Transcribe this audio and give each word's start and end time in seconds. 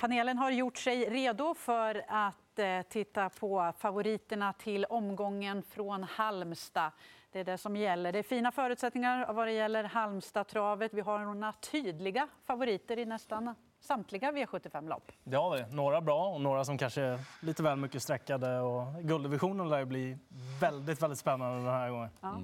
Panelen 0.00 0.38
har 0.38 0.50
gjort 0.50 0.78
sig 0.78 1.10
redo 1.10 1.54
för 1.54 2.04
att 2.08 2.58
eh, 2.58 2.82
titta 2.88 3.28
på 3.28 3.72
favoriterna 3.78 4.52
till 4.52 4.84
omgången 4.84 5.62
från 5.62 6.02
Halmstad. 6.02 6.90
Det 7.32 7.40
är 7.40 7.44
det 7.44 7.58
som 7.58 7.76
gäller. 7.76 8.12
Det 8.12 8.18
är 8.18 8.22
fina 8.22 8.52
förutsättningar 8.52 9.32
vad 9.32 9.46
det 9.46 9.52
gäller 9.52 9.84
Halmstad-travet. 9.84 10.94
Vi 10.94 11.00
har 11.00 11.18
några 11.18 11.52
tydliga 11.52 12.28
favoriter 12.46 12.98
i 12.98 13.04
nästan 13.04 13.54
samtliga 13.80 14.32
V75-lopp. 14.32 15.12
Det 15.24 15.36
har 15.36 15.56
vi. 15.56 15.76
Några 15.76 16.00
bra 16.00 16.28
och 16.28 16.40
några 16.40 16.64
som 16.64 16.78
kanske 16.78 17.02
är 17.02 17.18
lite 17.40 17.62
väl 17.62 17.76
mycket 17.76 18.02
sträckade. 18.02 18.60
Och 18.60 19.02
gulddivisionen 19.02 19.68
lär 19.68 19.84
bli 19.84 20.18
väldigt, 20.60 21.02
väldigt 21.02 21.18
spännande 21.18 21.56
den 21.56 21.74
här 21.74 21.90
gången. 21.90 22.10
Ja. 22.20 22.40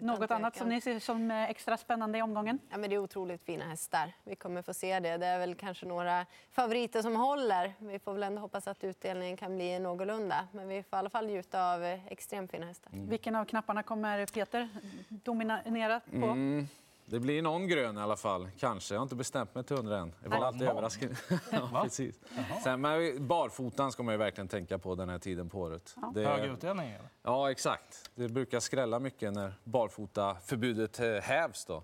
Något 0.00 0.30
annat 0.30 0.56
som 0.56 0.68
ni 0.68 0.80
ser 0.80 0.98
som 0.98 1.30
extra 1.30 1.76
spännande 1.76 2.18
i 2.18 2.22
omgången? 2.22 2.58
Ja, 2.70 2.78
men 2.78 2.90
det 2.90 2.96
är 2.96 2.98
otroligt 2.98 3.42
fina 3.42 3.64
hästar. 3.64 4.12
Vi 4.24 4.36
kommer 4.36 4.62
få 4.62 4.74
se 4.74 5.00
det. 5.00 5.16
Det 5.16 5.26
är 5.26 5.38
väl 5.38 5.54
kanske 5.54 5.86
några 5.86 6.26
favoriter 6.50 7.02
som 7.02 7.16
håller. 7.16 7.74
Vi 7.78 7.98
får 7.98 8.12
väl 8.12 8.22
ändå 8.22 8.40
hoppas 8.40 8.68
att 8.68 8.84
utdelningen 8.84 9.36
kan 9.36 9.56
bli 9.56 9.78
någorlunda. 9.78 10.48
Men 10.52 10.68
vi 10.68 10.82
får 10.82 10.96
i 10.96 10.98
alla 10.98 11.10
fall 11.10 11.26
njuta 11.26 11.74
av 11.74 11.84
extremt 11.84 12.50
fina 12.50 12.66
hästar. 12.66 12.90
Mm. 12.92 13.08
Vilken 13.08 13.36
av 13.36 13.44
knapparna 13.44 13.82
kommer 13.82 14.26
Peter 14.26 14.68
dominera 15.08 16.00
på? 16.00 16.16
Mm. 16.26 16.68
Det 17.10 17.20
blir 17.20 17.42
någon 17.42 17.68
grön 17.68 17.98
i 17.98 18.00
alla 18.00 18.16
fall, 18.16 18.48
kanske. 18.58 18.94
Jag 18.94 19.00
har 19.00 19.02
inte 19.02 19.14
bestämt 19.14 19.54
mig 19.54 19.64
till 19.64 19.76
hundra 19.76 19.98
än. 19.98 20.14
Det 20.22 20.28
var 20.28 20.36
alltid 20.36 20.62
överraskande. 20.62 21.14
ja, 21.50 21.80
precis. 21.82 22.20
Sen, 22.64 22.80
men 22.80 23.26
barfotan 23.26 23.92
ska 23.92 24.02
man 24.02 24.14
ju 24.14 24.18
verkligen 24.18 24.48
tänka 24.48 24.78
på 24.78 24.94
den 24.94 25.08
här 25.08 25.18
tiden 25.18 25.48
på 25.48 25.60
året. 25.60 25.96
Ja. 25.96 26.12
Det... 26.14 26.24
Hög 26.24 26.50
utdelning? 26.50 26.94
Ja, 27.22 27.50
exakt. 27.50 28.10
Det 28.14 28.28
brukar 28.28 28.60
skrälla 28.60 28.98
mycket 28.98 29.32
när 29.32 29.54
barfota-förbudet 29.64 31.00
eh, 31.00 31.22
hävs. 31.22 31.64
Då. 31.64 31.82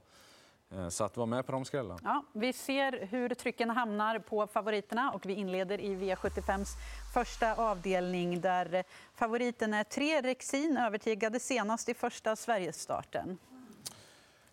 Eh, 0.70 0.88
så 0.88 1.04
att 1.04 1.16
vara 1.16 1.26
med 1.26 1.46
på 1.46 1.52
de 1.52 1.64
skrällarna. 1.64 2.00
Ja, 2.02 2.24
vi 2.32 2.52
ser 2.52 3.06
hur 3.10 3.28
trycken 3.28 3.70
hamnar 3.70 4.18
på 4.18 4.46
favoriterna 4.46 5.10
och 5.10 5.26
vi 5.26 5.32
inleder 5.32 5.80
i 5.80 5.96
V75s 5.96 6.68
första 7.14 7.54
avdelning 7.54 8.40
där 8.40 8.84
favoriten 9.14 9.74
är 9.74 9.84
tre 9.84 10.20
Rexin 10.20 10.76
övertygade 10.76 11.40
senast 11.40 11.88
i 11.88 11.94
första 11.94 12.36
Sverigestarten. 12.36 13.38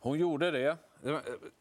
Hon 0.03 0.19
gjorde 0.19 0.51
det. 0.51 0.77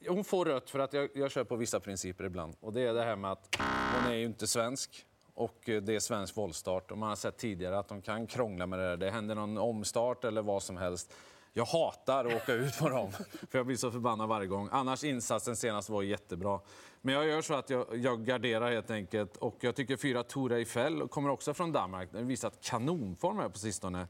Hon 0.08 0.24
får 0.24 0.44
rött 0.44 0.70
för 0.70 0.78
att 0.78 0.92
jag, 0.92 1.08
jag 1.14 1.30
kör 1.30 1.44
på 1.44 1.56
vissa 1.56 1.80
principer 1.80 2.24
ibland. 2.24 2.56
Och 2.60 2.72
det 2.72 2.80
är 2.80 2.94
det 2.94 3.02
här 3.02 3.16
med 3.16 3.32
att 3.32 3.58
hon 3.94 4.12
är 4.12 4.16
ju 4.16 4.24
inte 4.24 4.46
svensk 4.46 5.06
och 5.34 5.68
eh, 5.68 5.82
det 5.82 5.94
är 5.94 6.00
svensk 6.00 6.36
våldstart. 6.36 6.90
Och 6.90 6.98
man 6.98 7.08
har 7.08 7.16
sett 7.16 7.36
tidigare 7.36 7.78
att 7.78 7.88
de 7.88 8.02
kan 8.02 8.26
krångla 8.26 8.66
med 8.66 8.78
det 8.78 8.88
där. 8.88 8.96
Det 8.96 9.10
händer 9.10 9.34
någon 9.34 9.58
omstart 9.58 10.24
eller 10.24 10.42
vad 10.42 10.62
som 10.62 10.76
helst. 10.76 11.14
Jag 11.52 11.64
hatar 11.64 12.24
att 12.24 12.34
åka 12.34 12.52
ut 12.52 12.78
på 12.78 12.88
dem, 12.88 13.12
för 13.50 13.58
jag 13.58 13.66
blir 13.66 13.76
så 13.76 13.90
förbannad 13.90 14.28
varje 14.28 14.46
gång. 14.46 14.68
Annars 14.72 15.04
insatsen 15.04 15.56
senast 15.56 15.90
var 15.90 16.02
jättebra. 16.02 16.60
Men 17.00 17.14
jag 17.14 17.26
gör 17.26 17.42
så 17.42 17.54
att 17.54 17.70
jag, 17.70 17.86
jag 17.96 18.24
garderar 18.24 18.70
helt 18.70 18.90
enkelt. 18.90 19.36
Och 19.36 19.56
jag 19.60 19.74
tycker 19.74 19.96
fyra 19.96 20.22
Tora 20.22 20.56
Eiffel 20.56 21.08
kommer 21.08 21.30
också 21.30 21.54
från 21.54 21.72
Danmark. 21.72 22.08
Den 22.12 22.20
har 22.20 22.28
visat 22.28 22.60
kanonform 22.60 23.38
här 23.38 23.48
på 23.48 23.58
sistone. 23.58 24.06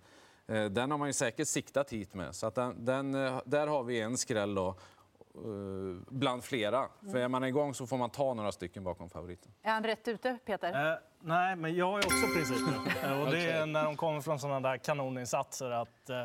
Eh, 0.52 0.64
den 0.64 0.90
har 0.90 0.98
man 0.98 1.08
ju 1.08 1.12
säkert 1.12 1.48
siktat 1.48 1.92
hit 1.92 2.14
med. 2.14 2.34
Så 2.34 2.50
den, 2.50 2.84
den, 2.84 3.14
eh, 3.14 3.40
där 3.44 3.66
har 3.66 3.82
vi 3.82 4.00
en 4.00 4.16
skräll 4.16 4.54
då, 4.54 4.68
eh, 4.68 4.74
bland 6.08 6.44
flera. 6.44 6.88
För 7.10 7.16
är 7.18 7.28
man 7.28 7.44
igång 7.44 7.74
så 7.74 7.86
får 7.86 7.96
man 7.96 8.10
ta 8.10 8.34
några 8.34 8.52
stycken 8.52 8.84
bakom 8.84 9.10
favoriten. 9.10 9.52
Är 9.62 9.72
han 9.72 9.84
rätt 9.84 10.08
ute, 10.08 10.38
Peter? 10.44 10.92
Eh, 10.92 10.98
nej, 11.20 11.56
men 11.56 11.74
jag 11.74 11.86
har 11.86 11.98
också 11.98 12.26
principer. 12.36 13.20
och 13.20 13.30
det 13.30 13.50
är 13.50 13.66
när 13.66 13.84
de 13.84 13.96
kommer 13.96 14.20
från 14.20 14.38
sådana 14.38 14.68
där 14.68 14.76
kanoninsatser. 14.76 15.70
Att, 15.70 16.10
eh, 16.10 16.24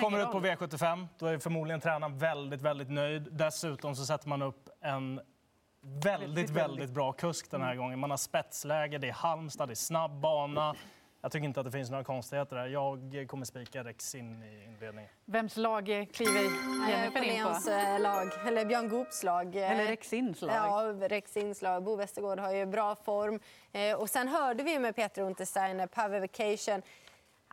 kommer 0.00 0.22
ut 0.22 0.32
på 0.32 0.40
V75, 0.40 1.06
då 1.18 1.26
är 1.26 1.38
förmodligen 1.38 1.80
tränaren 1.80 2.18
väldigt, 2.18 2.62
väldigt 2.62 2.90
nöjd. 2.90 3.28
Dessutom 3.32 3.96
så 3.96 4.04
sätter 4.04 4.28
man 4.28 4.42
upp 4.42 4.68
en 4.80 5.20
väldigt, 5.80 6.50
väldigt 6.50 6.90
bra 6.90 7.12
kusk 7.12 7.50
den 7.50 7.62
här 7.62 7.74
gången. 7.74 7.98
Man 7.98 8.10
har 8.10 8.16
spetsläge, 8.16 8.98
det 8.98 9.08
är 9.08 9.12
Halmstad, 9.12 9.68
det 9.68 9.72
är 9.72 9.74
snabb 9.74 10.20
bana. 10.20 10.74
Jag 11.24 11.32
tycker 11.32 11.44
inte 11.44 11.60
att 11.60 11.66
det 11.66 11.72
finns 11.72 11.90
några 11.90 12.04
konstigheter 12.04 12.56
där. 12.56 12.66
Jag 12.66 13.28
kommer 13.28 13.44
spika 13.44 13.84
Rex 13.84 14.14
in 14.14 14.42
i 14.42 14.64
inledningen. 14.64 15.10
Vems 15.24 15.56
lag 15.56 15.84
kliver 16.12 16.42
Jennifer 16.88 17.22
in 17.22 17.44
på? 17.44 17.70
Eh, 17.70 18.00
lag, 18.00 18.28
eller 18.46 18.64
Björn 18.64 18.88
Goops 18.88 19.22
lag. 19.22 19.56
Eller 19.56 19.86
Rexins 19.86 20.42
lag? 20.42 20.56
Ja, 20.56 21.08
Rexins 21.08 21.62
lag. 21.62 21.82
Bo 21.82 21.96
Westergård 21.96 22.38
har 22.38 22.52
ju 22.52 22.66
bra 22.66 22.94
form. 22.94 23.40
Eh, 23.72 23.94
och 24.00 24.10
sen 24.10 24.28
hörde 24.28 24.62
vi 24.62 24.78
med 24.78 24.96
Peter 24.96 25.22
Untersteiner, 25.22 25.86
Power 25.86 26.20
Vacation. 26.20 26.82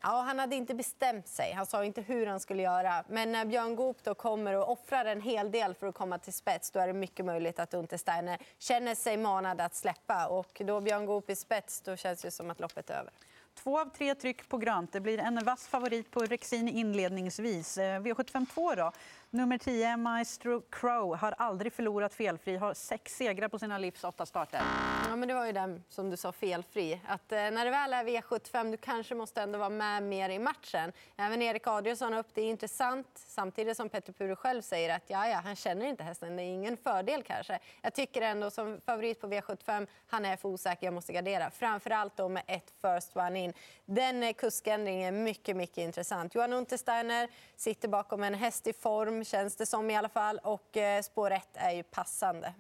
Ja, 0.03 0.21
han 0.21 0.39
hade 0.39 0.55
inte 0.55 0.75
bestämt 0.75 1.27
sig. 1.27 1.53
Han 1.53 1.65
sa 1.65 1.85
inte 1.85 2.01
hur 2.01 2.25
han 2.25 2.39
skulle 2.39 2.63
göra. 2.63 3.03
Men 3.07 3.31
när 3.31 3.45
Björn 3.45 3.75
Goop 3.75 4.03
då 4.03 4.13
kommer 4.13 4.53
och 4.57 4.71
offrar 4.71 5.05
en 5.05 5.21
hel 5.21 5.51
del 5.51 5.73
för 5.73 5.87
att 5.87 5.95
komma 5.95 6.17
till 6.17 6.33
spets 6.33 6.71
då 6.71 6.79
är 6.79 6.87
det 6.87 6.93
mycket 6.93 7.25
möjligt 7.25 7.59
att 7.59 7.73
Untersteiner 7.73 8.37
känner 8.59 8.95
sig 8.95 9.17
manad 9.17 9.61
att 9.61 9.75
släppa. 9.75 10.27
Och 10.27 10.61
då 10.65 10.81
Björn 10.81 11.05
Goop 11.05 11.29
i 11.29 11.35
spets 11.35 11.81
då 11.81 11.95
känns 11.95 12.21
det 12.21 12.31
som 12.31 12.49
att 12.51 12.59
loppet 12.59 12.89
är 12.89 12.93
över. 12.93 13.11
Två 13.55 13.79
av 13.79 13.85
tre 13.85 14.15
tryck 14.15 14.49
på 14.49 14.57
grönt. 14.57 14.91
Det 14.91 14.99
blir 14.99 15.17
en 15.17 15.45
vass 15.45 15.67
favorit 15.67 16.11
på 16.11 16.19
Rexin 16.19 16.67
inledningsvis. 16.67 17.77
Eh, 17.77 18.01
V752 18.01 18.75
då. 18.75 18.91
Nummer 19.29 19.57
10, 19.57 19.97
Maestro 19.97 20.61
Crow, 20.69 21.15
har 21.15 21.31
aldrig 21.37 21.73
förlorat 21.73 22.13
felfri. 22.13 22.57
Har 22.57 22.73
sex 22.73 23.15
segrar 23.15 23.47
på 23.47 23.59
sina 23.59 23.77
livs 23.77 24.03
åtta 24.03 24.25
starter. 24.25 24.61
Ja, 25.09 25.15
men 25.15 25.27
det 25.27 25.33
var 25.33 25.45
ju 25.45 25.51
den 25.51 25.83
som 25.89 26.09
du 26.09 26.17
sa, 26.17 26.31
felfri. 26.31 27.01
Att, 27.07 27.31
eh, 27.31 27.37
när 27.37 27.65
det 27.65 27.71
väl 27.71 27.93
är 27.93 28.03
V75 28.03 28.71
du 28.71 28.77
kanske 28.77 29.15
måste 29.15 29.41
ändå 29.41 29.59
vara 29.59 29.69
med 29.69 30.03
mer 30.03 30.29
i 30.29 30.39
matchen. 30.39 30.91
Även 31.17 31.41
Erik 31.41 31.67
Adielsson 31.67 32.13
upp, 32.13 32.27
det 32.33 32.41
är 32.41 32.49
intressant. 32.49 33.07
Samtidigt 33.15 33.77
som 33.77 33.89
Petter 33.89 34.13
Puru 34.13 34.35
själv 34.35 34.61
säger 34.61 34.95
att 34.95 35.03
ja, 35.07 35.27
ja, 35.27 35.41
han 35.43 35.55
känner 35.55 35.85
inte 35.85 36.03
hästen. 36.03 36.35
Det 36.35 36.43
är 36.43 36.45
ingen 36.45 36.77
fördel 36.77 37.23
kanske. 37.23 37.59
Jag 37.81 37.93
tycker 37.93 38.21
ändå 38.21 38.51
som 38.51 38.81
favorit 38.85 39.21
på 39.21 39.27
V75, 39.27 39.87
han 40.07 40.25
är 40.25 40.35
för 40.35 40.49
osäker. 40.49 40.87
Jag 40.87 40.93
måste 40.93 41.13
gardera. 41.13 41.51
Framförallt 41.51 42.17
då 42.17 42.29
med 42.29 42.43
ett 42.47 42.73
first 42.81 43.17
one 43.17 43.43
in. 43.43 43.53
Den 43.85 44.23
eh, 44.23 44.33
kuskändringen 44.33 45.15
är 45.15 45.23
mycket, 45.23 45.55
mycket 45.55 45.77
intressant. 45.77 46.35
Johan 46.35 46.53
Untersteiner 46.53 47.29
sitter 47.55 47.87
bakom 47.87 48.23
en 48.23 48.33
häst 48.33 48.67
i 48.67 48.73
form 48.73 49.23
känns 49.23 49.55
det 49.55 49.65
som 49.65 49.89
i 49.89 49.95
alla 49.95 50.09
fall. 50.09 50.39
Och 50.43 50.77
eh, 50.77 51.01
spår 51.01 51.31
1 51.31 51.47
är 51.53 51.71
ju 51.71 51.83
passande. 51.83 52.53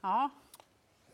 Ja. 0.00 0.30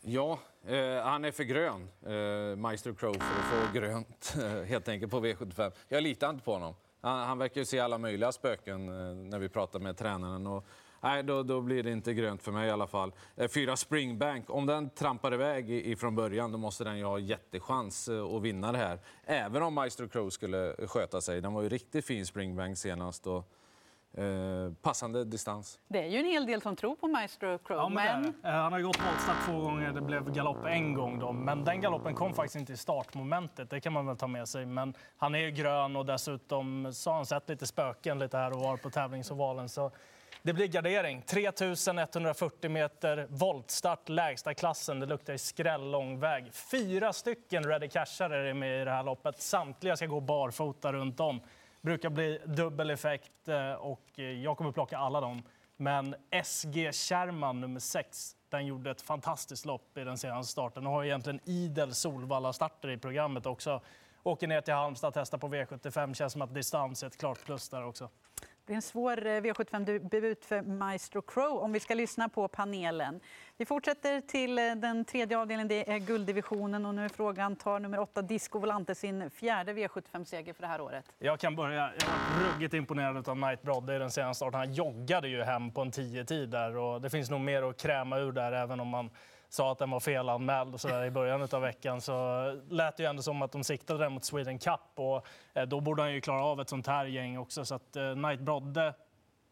Ja, 0.03 0.39
eh, 0.65 1.03
han 1.03 1.25
är 1.25 1.31
för 1.31 1.43
grön, 1.43 1.87
eh, 2.05 2.55
Maestro 2.55 2.95
Crow, 2.95 3.13
för 3.13 3.39
att 3.39 3.67
få 3.67 3.73
grönt 3.73 4.35
eh, 4.41 4.63
helt 4.63 4.87
enkelt 4.87 5.11
på 5.11 5.19
V75. 5.25 5.71
Jag 5.87 6.03
litar 6.03 6.29
inte 6.29 6.43
på 6.43 6.53
honom. 6.53 6.75
Han, 7.01 7.27
han 7.27 7.37
verkar 7.37 7.61
ju 7.61 7.65
se 7.65 7.79
alla 7.79 7.97
möjliga 7.97 8.31
spöken 8.31 8.89
eh, 8.89 9.15
när 9.15 9.39
vi 9.39 9.49
pratar 9.49 9.79
med 9.79 9.97
tränaren. 9.97 10.47
Och, 10.47 10.65
nej, 11.01 11.23
då, 11.23 11.43
då, 11.43 11.61
blir 11.61 11.83
det 11.83 11.91
inte 11.91 12.13
grönt 12.13 12.43
för 12.43 12.51
mig 12.51 12.67
i 12.67 12.71
alla 12.71 12.87
fall. 12.87 13.11
Eh, 13.35 13.47
fyra 13.47 13.77
Springbank, 13.77 14.49
om 14.49 14.65
den 14.65 14.89
trampar 14.89 15.33
iväg 15.33 15.71
ifrån 15.71 16.15
början 16.15 16.51
då 16.51 16.57
måste 16.57 16.83
den 16.83 16.97
ju 16.97 17.03
ha 17.03 17.19
jättechans 17.19 18.09
eh, 18.09 18.35
att 18.35 18.41
vinna 18.41 18.71
det 18.71 18.77
här. 18.77 18.99
Även 19.25 19.63
om 19.63 19.73
Maestro 19.73 20.07
Crow 20.07 20.29
skulle 20.29 20.75
sköta 20.87 21.21
sig. 21.21 21.41
Den 21.41 21.53
var 21.53 21.61
ju 21.61 21.69
riktigt 21.69 22.05
fin 22.05 22.25
Springbank 22.25 22.77
senast. 22.77 23.27
Och, 23.27 23.51
Eh, 24.17 24.73
passande 24.81 25.25
distans. 25.25 25.79
Det 25.87 25.99
är 25.99 26.07
ju 26.07 26.19
en 26.19 26.25
hel 26.25 26.45
del 26.45 26.61
som 26.61 26.75
tror 26.75 26.95
på 26.95 27.07
Maestro 27.07 27.57
Crow. 27.57 27.79
Ja, 27.79 27.89
men... 27.89 28.21
men... 28.21 28.33
Eh, 28.43 28.51
han 28.51 28.73
har 28.73 28.81
gått 28.81 28.99
voltstart 28.99 29.45
två 29.45 29.59
gånger, 29.59 29.91
det 29.91 30.01
blev 30.01 30.33
galopp 30.33 30.65
en 30.65 30.93
gång. 30.93 31.19
Då. 31.19 31.31
Men 31.31 31.65
den 31.65 31.81
galoppen 31.81 32.15
kom 32.15 32.33
faktiskt 32.33 32.55
inte 32.55 32.73
i 32.73 32.77
startmomentet, 32.77 33.69
det 33.69 33.79
kan 33.79 33.93
man 33.93 34.05
väl 34.05 34.17
ta 34.17 34.27
med 34.27 34.47
sig. 34.47 34.65
Men 34.65 34.93
han 35.17 35.35
är 35.35 35.39
ju 35.39 35.51
grön 35.51 35.95
och 35.95 36.05
dessutom 36.05 36.93
så 36.93 37.09
har 37.09 37.15
han 37.15 37.25
sett 37.25 37.49
lite 37.49 37.67
spöken 37.67 38.19
lite 38.19 38.37
här 38.37 38.51
och 38.51 38.59
var 38.59 38.77
på 38.77 38.89
tävlingsovalen. 38.89 39.69
Så 39.69 39.91
det 40.41 40.53
blir 40.53 40.67
gardering. 40.67 41.21
3140 41.21 42.69
meter, 42.69 43.27
voltstart, 43.29 44.09
lägsta 44.09 44.53
klassen. 44.53 44.99
Det 44.99 45.05
luktar 45.05 45.37
skräll 45.37 45.91
lång 45.91 46.19
väg. 46.19 46.53
Fyra 46.53 47.13
stycken 47.13 47.63
ready 47.63 47.87
cashare 47.87 48.49
är 48.49 48.53
med 48.53 48.81
i 48.81 48.85
det 48.85 48.91
här 48.91 49.03
loppet. 49.03 49.41
Samtliga 49.41 49.95
ska 49.95 50.05
gå 50.05 50.19
barfota 50.19 50.93
runt 50.93 51.19
om 51.19 51.41
brukar 51.81 52.09
bli 52.09 52.39
dubbel 52.45 52.89
effekt 52.89 53.47
eh, 53.47 53.73
och 53.73 54.05
eh, 54.15 54.25
jag 54.25 54.57
kommer 54.57 54.71
plocka 54.71 54.97
alla 54.97 55.21
dem. 55.21 55.43
Men 55.77 56.15
SG 56.43 56.93
Kärman, 56.93 57.61
nummer 57.61 57.79
6, 57.79 58.35
den 58.49 58.65
gjorde 58.65 58.91
ett 58.91 59.01
fantastiskt 59.01 59.65
lopp 59.65 59.97
i 59.97 60.03
den 60.03 60.17
senaste 60.17 60.51
starten 60.51 60.87
och 60.87 60.93
har 60.93 61.03
egentligen 61.03 61.39
idel 61.45 61.93
Solvalla-starter 61.93 62.89
i 62.89 62.97
programmet 62.97 63.45
också. 63.45 63.81
Åker 64.23 64.47
ner 64.47 64.61
till 64.61 64.73
Halmstad, 64.73 65.13
testar 65.13 65.37
på 65.37 65.47
V75. 65.47 66.13
Känns 66.13 66.33
som 66.33 66.41
att 66.41 66.53
distans 66.53 67.03
är 67.03 67.07
ett 67.07 67.17
klart 67.17 67.45
plus 67.45 67.69
där 67.69 67.85
också. 67.85 68.09
Det 68.65 68.73
är 68.73 68.75
en 68.75 68.81
svår 68.81 69.27
eh, 69.27 69.29
V75-debut 69.29 70.45
för 70.45 70.61
Maestro 70.61 71.21
Crow 71.21 71.57
om 71.57 71.73
vi 71.73 71.79
ska 71.79 71.93
lyssna 71.93 72.29
på 72.29 72.47
panelen. 72.47 73.19
Vi 73.57 73.65
fortsätter 73.65 74.21
till 74.21 74.57
eh, 74.57 74.75
den 74.75 75.05
tredje 75.05 75.37
avdelningen, 75.37 75.67
det 75.67 75.91
är 75.91 75.99
gulddivisionen. 75.99 76.85
Och 76.85 76.95
nu 76.95 77.05
är 77.05 77.09
frågan, 77.09 77.55
tar 77.55 77.79
nummer 77.79 77.99
åtta 77.99 78.21
Disco 78.21 78.59
Volante 78.59 78.95
sin 78.95 79.29
fjärde 79.29 79.73
V75-seger 79.73 80.53
för 80.53 80.61
det 80.61 80.67
här 80.67 80.81
året? 80.81 81.05
Jag 81.19 81.39
kan 81.39 81.55
börja. 81.55 81.91
Jag 81.99 82.07
var 82.07 82.53
ruggigt 82.53 82.73
imponerad 82.73 83.29
av 83.29 83.35
Knight 83.35 83.61
Brodde 83.61 83.95
i 83.95 83.99
den 83.99 84.11
senaste 84.11 84.37
starten. 84.37 84.59
Han 84.59 84.73
joggade 84.73 85.27
ju 85.27 85.43
hem 85.43 85.71
på 85.71 85.81
en 85.81 85.91
10-tid 85.91 86.49
där 86.49 86.77
och 86.77 87.01
det 87.01 87.09
finns 87.09 87.29
nog 87.29 87.41
mer 87.41 87.63
att 87.63 87.77
kräma 87.77 88.17
ur 88.17 88.31
där 88.31 88.51
även 88.51 88.79
om 88.79 88.87
man 88.87 89.09
sa 89.53 89.71
att 89.71 89.77
den 89.77 89.89
var 89.89 89.99
felanmäld 89.99 90.73
och 90.73 90.81
så 90.81 90.87
där 90.87 91.05
i 91.05 91.11
början 91.11 91.47
av 91.51 91.61
veckan 91.61 92.01
så 92.01 92.43
lät 92.69 92.97
det 92.97 93.03
ju 93.03 93.09
ändå 93.09 93.21
som 93.21 93.41
att 93.41 93.51
de 93.51 93.63
siktade 93.63 93.99
den 94.03 94.11
mot 94.11 94.25
Sweden 94.25 94.59
Cup 94.59 94.79
och 94.95 95.27
eh, 95.53 95.63
då 95.65 95.79
borde 95.79 96.01
han 96.01 96.13
ju 96.13 96.21
klara 96.21 96.43
av 96.45 96.61
ett 96.61 96.69
sånt 96.69 96.87
här 96.87 97.05
gäng 97.05 97.37
också. 97.37 97.65
Så 97.65 97.75
att 97.75 97.95
eh, 97.95 98.13
Knight 98.13 98.39
Brodde 98.39 98.93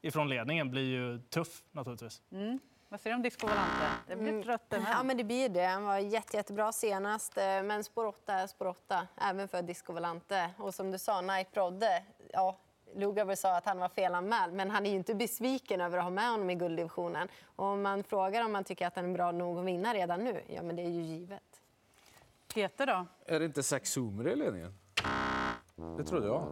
ifrån 0.01 0.29
ledningen 0.29 0.71
blir 0.71 0.83
ju 0.83 1.19
tuff 1.19 1.63
naturligtvis. 1.71 2.21
Mm. 2.31 2.59
Vad 2.89 2.99
säger 3.01 3.13
du 3.13 3.15
om 3.15 3.23
Disco 3.23 3.47
Volante? 3.47 3.85
Det 4.07 4.15
blir 4.15 4.27
Mm. 4.29 4.41
ett 4.41 4.47
rött 4.47 4.73
även. 4.73 4.85
Ja, 4.91 5.03
men 5.03 5.17
det 5.17 5.23
blir 5.23 5.49
det. 5.49 5.65
Han 5.65 5.83
var 5.83 5.97
jätte, 5.97 6.37
jättebra 6.37 6.71
senast. 6.71 7.37
eh, 7.37 7.43
Men 7.63 7.83
spår 7.83 8.05
8 8.05 8.33
är 8.33 8.47
spår 8.47 8.65
8, 8.67 9.07
även 9.21 9.47
för 9.47 9.61
Disco 9.61 9.93
Volante. 9.93 10.49
Och 10.57 10.73
som 10.75 10.91
du 10.91 10.97
sa, 10.97 11.19
Knight 11.21 11.51
Brodde, 11.51 12.03
ja, 12.33 12.57
Lugauer 12.95 13.35
sa 13.35 13.57
att 13.57 13.65
han 13.65 13.79
var 13.79 13.89
felanmäld, 13.89 14.53
men 14.53 14.69
han 14.71 14.85
är 14.85 14.89
ju 14.89 14.95
inte 14.95 15.15
besviken 15.15 15.81
över 15.81 15.97
att 15.97 16.03
ha 16.03 16.11
med 16.11 16.31
honom 16.31 16.49
i 16.49 16.55
gulddivisionen. 16.55 17.27
Och 17.55 17.65
om 17.65 17.81
man 17.81 18.03
frågar 18.03 18.45
om 18.45 18.51
man 18.51 18.63
tycker 18.63 18.87
att 18.87 18.95
han 18.95 19.05
är 19.05 19.13
bra 19.13 19.31
nog 19.31 19.59
att 19.59 19.65
vinna 19.65 19.93
redan 19.93 20.23
nu, 20.23 20.41
ja 20.47 20.61
men 20.61 20.75
det 20.75 20.81
är 20.81 20.89
ju 20.89 21.01
givet. 21.01 21.61
Peter 22.53 22.85
då? 22.85 23.05
Är 23.25 23.39
det 23.39 23.45
inte 23.45 23.63
sex 23.63 23.91
zoomer 23.91 24.27
i 24.27 24.35
ledningen? 24.35 24.73
Det 25.97 26.03
trodde 26.03 26.27
jag. 26.27 26.47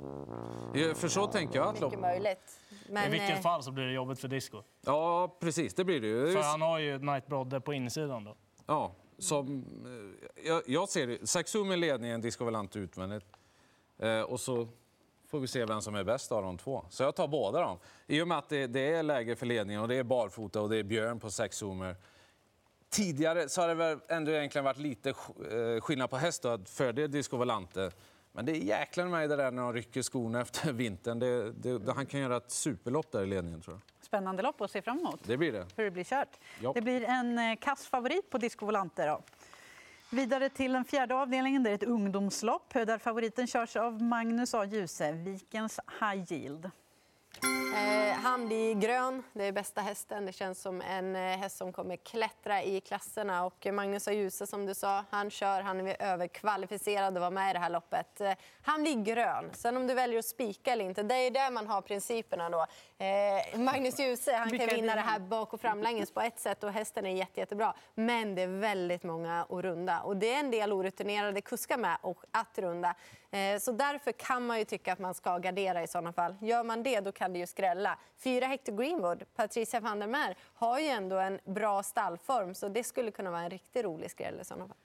Ja, 0.74 0.96
För 0.96 1.08
så 1.08 1.28
tänker 1.28 1.60
jag 1.60 1.68
att 1.68 1.80
lopp... 1.80 1.92
Mycket 1.92 2.02
möjligt. 2.02 2.60
Men, 2.90 3.08
I 3.08 3.10
vilket 3.10 3.38
eh, 3.38 3.42
fall 3.42 3.64
så 3.64 3.72
blir 3.72 3.86
det 3.86 3.94
jobbigt 3.94 4.20
för 4.20 4.28
Disco. 4.28 4.64
Ja, 4.86 5.38
precis. 5.40 5.74
Det 5.74 5.84
blir 5.84 6.02
det 6.02 6.08
ju. 6.08 6.34
För 6.34 6.42
han 6.42 6.62
har 6.62 6.80
ju 6.80 7.00
Knight 7.00 7.28
Brodde 7.28 7.62
på 7.62 7.74
insidan 7.74 8.24
då. 8.24 8.36
Ja, 8.66 8.92
som, 9.18 9.66
eh, 9.86 10.48
jag, 10.48 10.62
jag 10.66 10.90
ser 10.90 11.08
det. 11.08 11.28
Saxum 11.28 11.72
i 11.72 11.78
ledningen, 11.78 12.22
Disco 12.22 12.46
Volante 12.46 12.80
utvändigt. 12.80 13.26
Eh, 13.98 14.22
och 14.22 14.40
så 14.40 14.68
får 15.28 15.40
vi 15.40 15.48
se 15.48 15.66
vem 15.66 15.82
som 15.82 15.96
är 15.96 16.04
bäst 16.04 16.32
av 16.32 16.44
de 16.44 16.58
två. 16.58 16.86
Så 16.90 17.04
jag 17.04 17.16
tar 17.16 17.28
båda 17.28 17.62
dem. 17.62 17.78
I 18.08 18.22
och 18.22 18.28
med 18.28 18.38
att 18.38 18.50
det, 18.50 18.68
det 18.68 18.94
är 18.94 19.04
läge 19.04 19.36
för 19.36 19.46
ledningen 19.46 19.82
och 19.82 19.88
det 19.88 19.96
är 19.96 20.04
barfota 20.04 20.62
och 20.62 20.70
det 20.70 20.78
är 20.78 20.84
Björn 20.84 21.20
på 21.20 21.32
sex 21.32 21.58
zoomer. 21.58 21.96
Tidigare 22.90 23.50
så 23.50 23.62
har 23.62 23.68
det 23.68 23.74
väl 23.74 24.00
ändå 24.08 24.32
egentligen 24.32 24.66
varit 24.66 24.78
lite 24.78 25.10
eh, 25.10 25.82
skillnad 25.82 26.10
på 26.10 26.18
häst 26.18 26.46
och 26.46 26.68
fördel 26.68 27.12
Disco 27.12 27.38
Volante. 27.38 27.92
Men 28.32 28.46
det 28.46 28.52
är 28.52 28.56
jäklar 28.56 29.06
mig 29.06 29.28
det 29.28 29.36
där 29.36 29.52
när 29.52 29.62
de 29.62 29.74
rycker 29.74 30.02
skorna 30.02 30.42
efter 30.42 30.74
vintern. 30.74 31.20
Det, 31.20 31.52
det, 31.52 31.92
han 31.92 32.06
kan 32.06 32.20
göra 32.20 32.38
ett 32.38 32.52
superlopp 32.52 33.12
där 33.12 33.24
i 33.24 33.26
ledningen 33.26 33.62
tror 33.62 33.76
jag. 33.76 34.06
Spännande 34.06 34.44
lopp 34.44 34.62
att 34.62 34.72
se 34.72 34.82
fram 34.82 35.00
emot. 35.00 35.20
Det 35.24 35.38
blir 35.38 35.52
det. 35.52 35.66
hur 35.76 35.84
det 35.84 35.92
blir 35.92 36.04
kört. 36.04 36.40
Ja. 36.62 36.72
Det 36.74 36.82
blir 36.82 37.04
en 37.04 37.38
eh, 37.38 37.56
kass 37.62 37.88
favorit 37.88 38.30
på 38.30 38.38
Disco 38.38 38.66
Volante. 38.66 39.06
Då. 39.06 39.22
Vidare 40.10 40.50
till 40.50 40.74
den 40.74 40.86
fjärde 40.86 41.16
avdelningen. 41.16 41.64
Det 41.64 41.70
är 41.70 41.76
ett 41.76 41.84
ungdomslopp 41.84 42.74
där 42.74 42.98
favoriten 42.98 43.48
körs 43.48 43.76
av 43.76 44.02
Magnus 44.02 44.54
A. 44.54 44.66
Djusevikens 44.66 45.80
High 46.00 46.34
Yield. 46.34 46.72
Eh, 47.78 48.14
han 48.14 48.48
blir 48.48 48.74
grön, 48.76 49.24
det 49.34 49.44
är 49.46 49.52
bästa 49.52 49.82
hästen. 49.82 50.26
Det 50.26 50.32
känns 50.32 50.62
som 50.62 50.82
en 50.82 51.16
eh, 51.16 51.22
häst 51.22 51.58
som 51.58 51.74
kommer 51.74 51.96
klättra 51.96 52.64
i 52.64 52.82
klasserna. 52.82 53.46
Och 53.46 53.68
Magnus 53.74 54.08
Djuse 54.08 54.48
som 54.48 54.66
du 54.66 54.74
sa, 54.74 55.04
han 55.10 55.30
kör, 55.30 55.62
han 55.62 55.88
är 55.88 56.02
överkvalificerad 56.02 57.16
att 57.18 57.22
vara 57.22 57.30
med 57.30 57.50
i 57.50 57.54
det 57.54 57.60
här 57.60 57.70
loppet. 57.70 58.22
Eh, 58.22 58.32
han 58.62 58.82
blir 58.82 59.04
grön. 59.04 59.50
Sen 59.54 59.78
om 59.78 59.88
du 59.88 59.94
väljer 59.94 60.20
att 60.20 60.26
spika 60.26 60.72
eller 60.72 60.86
inte, 60.86 61.04
det 61.04 61.16
är 61.16 61.32
där 61.32 61.52
man 61.52 61.68
har 61.68 61.82
principerna 61.82 62.50
då. 62.50 62.66
Eh, 63.06 63.60
Magnus 63.60 64.00
Djuse, 64.00 64.36
han 64.36 64.50
kan 64.60 64.68
vinna 64.68 64.96
det 64.96 65.02
här 65.02 65.20
bak 65.20 65.54
och 65.54 65.62
framlänges 65.62 66.12
på 66.12 66.22
ett 66.22 66.40
sätt 66.40 66.64
och 66.64 66.72
hästen 66.72 67.06
är 67.06 67.16
jätte, 67.16 67.40
jättebra. 67.40 67.74
Men 67.96 68.36
det 68.36 68.42
är 68.42 68.48
väldigt 68.60 69.04
många 69.04 69.42
att 69.50 69.64
runda 69.64 70.00
och 70.02 70.18
det 70.18 70.34
är 70.34 70.40
en 70.40 70.52
del 70.52 70.74
orutinerade 70.74 71.42
kuskar 71.42 71.78
med 71.78 71.98
och 72.02 72.24
att 72.32 72.58
runda. 72.60 72.96
Eh, 73.32 73.60
Så 73.60 73.72
därför 73.72 74.12
kan 74.12 74.46
man 74.46 74.60
ju 74.60 74.66
tycka 74.66 74.94
att 74.94 75.00
man 75.00 75.14
ska 75.14 75.38
gardera 75.38 75.84
i 75.84 75.88
sådana 75.88 76.14
fall. 76.14 76.36
Gör 76.42 76.64
man 76.64 76.84
det, 76.84 77.00
då 77.00 77.12
kan 77.12 77.34
det 77.34 77.40
ju 77.40 77.48
skrälla. 77.68 78.00
Fyra 78.18 78.46
Hector 78.46 78.78
Greenwood, 78.78 79.24
Patricia 79.36 79.80
van 79.80 80.00
der 80.00 80.08
Meer, 80.08 80.36
har 80.54 80.80
ju 80.80 80.86
ändå 80.86 81.18
en 81.18 81.40
bra 81.46 81.84
stallform 81.84 82.54
så 82.54 82.70
det 82.70 82.84
skulle 82.84 83.12
kunna 83.12 83.32
vara 83.32 83.42
en 83.42 83.50
riktigt 83.50 83.86
rolig 83.86 84.12
skräll 84.12 84.40
i 84.42 84.46
sådana 84.46 84.68
fall. 84.68 84.78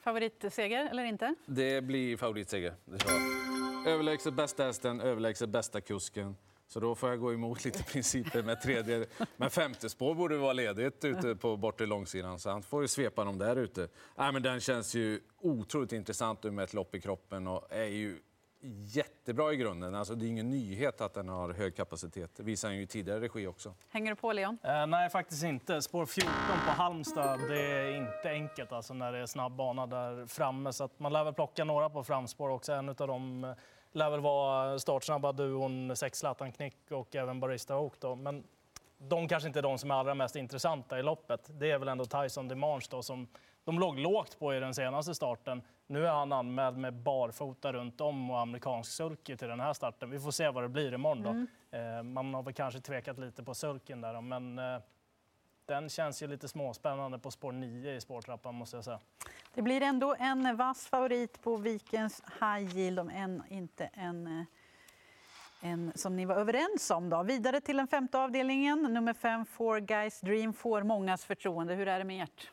Favoritseger 0.00 0.90
eller 0.90 1.04
inte? 1.04 1.34
Det 1.46 1.80
blir 1.80 2.16
favoritseger. 2.16 2.74
Det. 2.84 3.90
Överlägset 3.90 4.34
bästa 4.34 4.64
hästen, 4.64 5.00
överlägset 5.00 5.48
bästa 5.48 5.80
kusken. 5.80 6.36
Så 6.66 6.80
då 6.80 6.94
får 6.94 7.08
jag 7.08 7.20
gå 7.20 7.32
emot 7.32 7.64
lite 7.64 7.82
principer 7.92 8.42
med 8.42 8.62
tredje. 8.62 9.06
Men 9.36 9.50
femte 9.50 9.88
spår 9.88 10.14
borde 10.14 10.36
vara 10.36 10.52
ledigt 10.52 11.04
ute 11.04 11.36
på 11.36 11.56
bortre 11.56 11.86
långsidan. 11.86 12.38
Så 12.38 12.50
han 12.50 12.62
får 12.62 12.82
ju 12.82 12.88
svepa 12.88 13.24
dem 13.24 13.38
där 13.38 13.56
ute. 13.56 13.88
Nej, 14.16 14.32
men 14.32 14.42
den 14.42 14.60
känns 14.60 14.94
ju 14.94 15.20
otroligt 15.40 15.92
intressant 15.92 16.44
med 16.44 16.64
ett 16.64 16.74
lopp 16.74 16.94
i 16.94 17.00
kroppen 17.00 17.46
och 17.46 17.66
är 17.70 17.84
ju 17.84 18.18
jättebra 18.66 19.52
i 19.52 19.56
grunden. 19.56 19.94
Alltså, 19.94 20.14
det 20.14 20.26
är 20.26 20.28
ingen 20.28 20.50
nyhet 20.50 21.00
att 21.00 21.14
den 21.14 21.28
har 21.28 21.52
hög 21.52 21.76
kapacitet. 21.76 22.30
Det 22.36 22.42
visar 22.42 22.68
han 22.68 22.76
ju 22.76 22.82
i 22.82 22.86
tidigare 22.86 23.20
regi 23.20 23.46
också. 23.46 23.74
Hänger 23.88 24.10
du 24.10 24.16
på, 24.16 24.32
Leon? 24.32 24.58
Eh, 24.62 24.86
nej, 24.86 25.10
faktiskt 25.10 25.44
inte. 25.44 25.82
Spår 25.82 26.06
14 26.06 26.32
på 26.66 26.70
Halmstad, 26.70 27.40
det 27.48 27.60
är 27.60 27.96
inte 27.96 28.30
enkelt 28.30 28.72
alltså, 28.72 28.94
när 28.94 29.12
det 29.12 29.18
är 29.18 29.26
snabb 29.26 29.56
bana 29.56 29.86
där 29.86 30.26
framme. 30.26 30.72
Så 30.72 30.84
att 30.84 30.98
man 31.00 31.12
lär 31.12 31.24
väl 31.24 31.34
plocka 31.34 31.64
några 31.64 31.90
på 31.90 32.04
framspår 32.04 32.48
också. 32.48 32.72
En 32.72 32.88
av 32.88 32.94
dem 32.94 33.44
eh, 33.44 33.50
lär 33.92 34.10
väl 34.10 34.20
vara 34.20 34.78
startsnabba 34.78 35.32
duon 35.32 35.96
Sex 35.96 36.18
Zlatan 36.18 36.52
Knick 36.52 36.76
och 36.90 37.16
även 37.16 37.40
Barista 37.40 37.78
Oak. 37.78 37.94
Då. 38.00 38.14
Men 38.14 38.44
de 38.98 39.28
kanske 39.28 39.46
inte 39.46 39.60
är 39.60 39.62
de 39.62 39.78
som 39.78 39.90
är 39.90 39.94
allra 39.94 40.14
mest 40.14 40.36
intressanta 40.36 40.98
i 40.98 41.02
loppet. 41.02 41.50
Det 41.52 41.70
är 41.70 41.78
väl 41.78 41.88
ändå 41.88 42.04
Tyson 42.04 42.48
Demange 42.48 42.86
då, 42.90 43.02
som 43.02 43.28
de 43.64 43.78
låg 43.78 43.98
lågt 43.98 44.38
på 44.38 44.54
i 44.54 44.60
den 44.60 44.74
senaste 44.74 45.14
starten. 45.14 45.62
Nu 45.86 46.06
är 46.06 46.10
han 46.10 46.32
anmäld 46.32 46.76
med 46.76 46.94
barfota 46.94 47.72
runt 47.72 48.00
om 48.00 48.30
och 48.30 48.40
amerikansk 48.40 48.92
sulky 48.92 49.36
till 49.36 49.48
den 49.48 49.60
här 49.60 49.72
starten. 49.72 50.10
Vi 50.10 50.20
får 50.20 50.30
se 50.30 50.50
vad 50.50 50.64
det 50.64 50.68
blir 50.68 50.94
imorgon 50.94 51.22
då. 51.70 51.76
Eh, 51.78 52.02
man 52.02 52.34
har 52.34 52.42
väl 52.42 52.54
kanske 52.54 52.80
tvekat 52.80 53.18
lite 53.18 53.42
på 53.42 53.54
sulken 53.54 54.00
där 54.00 54.20
men 54.20 54.58
eh, 54.58 54.80
den 55.66 55.88
känns 55.88 56.22
ju 56.22 56.26
lite 56.26 56.48
småspännande 56.48 57.18
på 57.18 57.30
spår 57.30 57.52
9 57.52 57.94
i 57.94 58.00
spårtrappan 58.00 58.54
måste 58.54 58.76
jag 58.76 58.84
säga. 58.84 59.00
Det 59.54 59.62
blir 59.62 59.82
ändå 59.82 60.16
en 60.18 60.56
vass 60.56 60.86
favorit 60.86 61.42
på 61.42 61.56
Vikens 61.56 62.22
High 62.40 62.76
Yield, 62.76 62.98
om 62.98 63.10
än 63.10 63.42
inte 63.48 63.90
en, 63.92 64.26
eh, 64.26 64.44
en 65.60 65.92
som 65.94 66.16
ni 66.16 66.24
var 66.24 66.36
överens 66.36 66.90
om. 66.90 67.10
Då. 67.10 67.22
Vidare 67.22 67.60
till 67.60 67.76
den 67.76 67.88
femte 67.88 68.18
avdelningen. 68.18 68.82
Nummer 68.82 69.14
fem, 69.14 69.46
Four 69.46 69.80
Guys 69.80 70.20
Dream, 70.20 70.52
får 70.52 70.82
mångas 70.82 71.24
förtroende. 71.24 71.74
Hur 71.74 71.88
är 71.88 71.98
det 71.98 72.04
med 72.04 72.24
ert? 72.24 72.50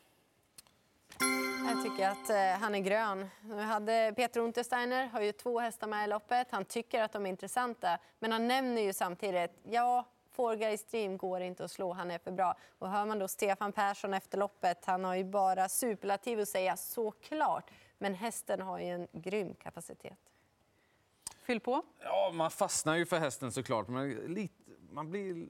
Tycker 1.83 2.09
att 2.09 2.29
eh, 2.29 2.61
han 2.61 2.75
är 2.75 2.79
grön. 2.79 3.29
Nu 3.41 3.61
hade 3.61 4.13
Peter 4.15 4.39
Untersteiner 4.39 5.07
har 5.07 5.21
ju 5.21 5.31
två 5.31 5.59
hästar 5.59 5.87
med 5.87 6.05
i 6.05 6.09
loppet. 6.09 6.47
Han 6.51 6.65
tycker 6.65 7.01
att 7.01 7.11
de 7.11 7.25
är 7.25 7.29
intressanta, 7.29 7.97
men 8.19 8.31
han 8.31 8.47
nämner 8.47 8.81
ju 8.81 8.93
samtidigt 8.93 9.51
ja, 9.63 10.05
Four 10.31 10.55
Guys 10.55 10.83
Dream 10.83 11.17
går 11.17 11.41
inte 11.41 11.63
att 11.63 11.71
slå, 11.71 11.93
han 11.93 12.11
är 12.11 12.17
för 12.17 12.31
bra. 12.31 12.55
Och 12.79 12.89
hör 12.89 13.05
man 13.05 13.19
då 13.19 13.27
Stefan 13.27 13.71
Persson 13.71 14.13
efter 14.13 14.37
loppet, 14.37 14.85
han 14.85 15.03
har 15.03 15.15
ju 15.15 15.23
bara 15.23 15.69
superlativ 15.69 16.39
att 16.39 16.49
säga 16.49 16.77
såklart. 16.77 17.71
Men 17.97 18.13
hästen 18.13 18.61
har 18.61 18.79
ju 18.79 18.85
en 18.85 19.07
grym 19.11 19.55
kapacitet. 19.55 20.19
Fyll 21.43 21.59
på. 21.59 21.81
Ja, 21.99 22.31
man 22.33 22.51
fastnar 22.51 22.95
ju 22.95 23.05
för 23.05 23.19
hästen 23.19 23.51
såklart, 23.51 23.87
men 23.87 24.09
lite, 24.11 24.53
man 24.91 25.09
blir... 25.09 25.49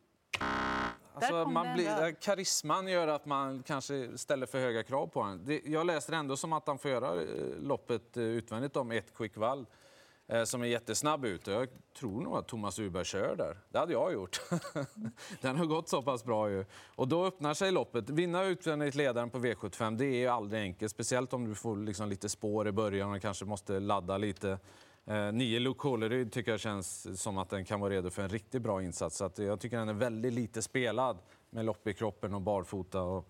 Alltså, 1.13 1.45
man 1.45 1.73
blir, 1.73 1.85
där. 1.85 2.11
karisman 2.11 2.87
gör 2.87 3.07
att 3.07 3.25
man 3.25 3.63
kanske 3.63 4.17
ställer 4.17 4.45
för 4.45 4.59
höga 4.59 4.83
krav 4.83 5.07
på 5.07 5.21
honom. 5.21 5.59
Jag 5.65 5.85
läser 5.85 6.13
ändå 6.13 6.37
som 6.37 6.53
att 6.53 6.67
han 6.67 6.77
får 6.77 6.91
göra 6.91 7.21
eh, 7.21 7.27
loppet 7.59 8.17
eh, 8.17 8.23
utvändigt 8.23 8.75
om 8.77 8.91
ett 8.91 9.13
quick 9.13 9.37
vall 9.37 9.65
eh, 10.27 10.43
som 10.43 10.61
är 10.61 10.65
jättesnabb 10.65 11.25
ut. 11.25 11.47
Jag 11.47 11.67
tror 11.99 12.21
nog 12.21 12.37
att 12.37 12.47
Thomas 12.47 12.79
Uberg 12.79 13.05
kör 13.05 13.35
där. 13.35 13.57
Det 13.69 13.79
hade 13.79 13.93
jag 13.93 14.13
gjort. 14.13 14.41
Den 15.41 15.57
har 15.57 15.65
gått 15.65 15.89
så 15.89 16.01
pass 16.01 16.23
bra 16.23 16.49
ju. 16.49 16.65
Och 16.95 17.07
då 17.07 17.25
öppnar 17.25 17.53
sig 17.53 17.71
loppet. 17.71 18.09
Vinna 18.09 18.43
utvändigt 18.43 18.95
ledaren 18.95 19.29
på 19.29 19.37
V75, 19.37 19.97
det 19.97 20.05
är 20.05 20.19
ju 20.19 20.27
aldrig 20.27 20.61
enkelt. 20.61 20.91
Speciellt 20.91 21.33
om 21.33 21.45
du 21.45 21.55
får 21.55 21.77
liksom 21.77 22.09
lite 22.09 22.29
spår 22.29 22.67
i 22.67 22.71
början 22.71 23.11
och 23.13 23.21
kanske 23.21 23.45
måste 23.45 23.79
ladda 23.79 24.17
lite. 24.17 24.59
Eh, 25.05 25.31
nio 25.31 25.59
Luke 25.59 25.87
Håleryd 25.87 26.31
tycker 26.31 26.51
jag 26.51 26.59
känns 26.59 27.21
som 27.21 27.37
att 27.37 27.49
den 27.49 27.65
kan 27.65 27.79
vara 27.79 27.93
redo 27.93 28.09
för 28.09 28.21
en 28.21 28.29
riktigt 28.29 28.61
bra 28.61 28.83
insats. 28.83 29.17
Så 29.17 29.25
att 29.25 29.37
jag 29.37 29.59
tycker 29.59 29.77
den 29.77 29.89
är 29.89 29.93
väldigt 29.93 30.33
lite 30.33 30.61
spelad 30.61 31.17
med 31.49 31.65
lopp 31.65 31.87
i 31.87 31.93
kroppen 31.93 32.33
och 32.33 32.41
barfota 32.41 33.01
och 33.01 33.27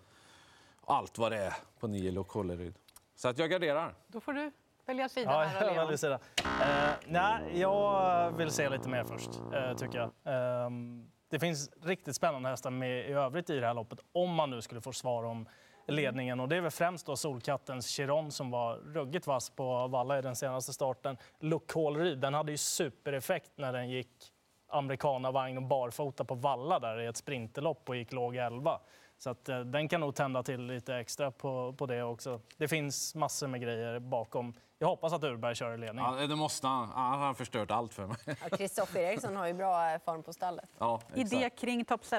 allt 0.86 1.18
vad 1.18 1.32
det 1.32 1.38
är 1.38 1.54
på 1.80 1.88
nio 1.88 2.12
Luke 2.12 2.30
Håleryd. 2.34 2.76
Så 3.16 3.28
att 3.28 3.38
jag 3.38 3.50
garderar. 3.50 3.96
Då 4.08 4.20
får 4.20 4.34
du 4.34 4.52
välja 4.86 5.10
sida 5.10 5.32
Ja, 5.32 5.40
här, 5.44 5.68
jag 5.68 5.76
väljer 5.76 5.98
sida. 5.98 6.20
Eh, 6.38 6.94
nej, 7.08 7.60
jag 7.60 8.32
vill 8.38 8.52
se 8.52 8.70
lite 8.70 8.90
mer 8.90 9.04
först, 9.04 9.30
eh, 9.54 9.76
tycker 9.78 9.98
jag. 9.98 10.12
Ehm, 10.24 11.12
det 11.30 11.40
finns 11.40 11.70
riktigt 11.84 12.16
spännande 12.16 12.50
hästar 12.50 12.70
med 12.70 13.10
i 13.10 13.14
övrigt 13.14 13.50
i 13.50 13.60
det 13.60 13.68
här 13.68 13.74
loppet, 13.74 14.00
om 14.12 14.34
man 14.34 14.50
nu 14.50 14.62
skulle 14.62 14.82
få 14.82 14.92
svar 14.94 15.24
om 15.24 15.48
ledningen. 15.88 16.40
Och 16.40 16.50
det 16.50 16.56
är 16.56 16.62
väl 16.62 16.72
främst 16.72 17.06
då 17.06 17.16
Solkattens 17.16 17.88
Chiron 17.88 18.32
som 18.32 18.52
var 18.52 18.76
ruggigt 18.76 19.28
vass 19.28 19.50
på 19.50 19.88
valla 19.88 20.20
i 20.20 20.22
den 20.22 20.36
senaste 20.36 20.74
starten. 20.74 21.18
Luke 21.40 21.74
Håleryd, 21.74 22.20
den 22.20 22.34
hade 22.34 22.52
ju 22.52 22.58
supereffekt 22.58 23.52
när 23.56 23.74
den 23.74 23.90
gick 23.90 24.32
amerikanavagn 24.70 25.58
och 25.58 25.64
barfota 25.64 26.26
på 26.26 26.36
valla 26.36 26.80
där 26.80 27.00
i 27.00 27.06
ett 27.06 27.18
sprinterlopp 27.18 27.90
och 27.90 27.96
gick 27.96 28.14
låg 28.14 28.36
11. 28.36 28.80
Så 29.18 29.30
att, 29.30 29.50
eh, 29.50 29.60
den 29.60 29.88
kan 29.88 30.02
nog 30.02 30.16
tända 30.16 30.44
till 30.44 30.62
lite 30.62 30.96
extra 30.96 31.32
på, 31.32 31.74
på 31.74 31.86
det 31.86 32.04
också. 32.04 32.42
Det 32.58 32.68
finns 32.68 33.16
massor 33.16 33.48
med 33.48 33.62
grejer 33.62 34.00
bakom. 34.00 34.54
Jag 34.80 34.88
hoppas 34.88 35.14
att 35.14 35.24
Urberg 35.24 35.56
kör 35.56 35.74
i 35.74 35.78
ledning. 35.78 36.06
Ja, 36.06 36.28
det 36.28 36.36
måste 36.36 36.68
han. 36.68 36.90
Han 36.90 37.20
har 37.20 37.34
förstört 37.34 37.72
allt 37.72 37.94
för 37.94 38.08
mig. 38.08 38.18
Ja, 38.26 38.58
Kristoffer 38.58 39.00
Eriksson 39.00 39.36
har 39.36 39.48
ju 39.48 39.54
bra 39.54 39.92
eh, 39.92 40.02
form 40.06 40.24
på 40.24 40.34
stallet. 40.34 40.70
Ja. 40.78 41.02
Idé 41.16 41.50
kring 41.50 41.86
Top 41.86 42.06
7? 42.06 42.16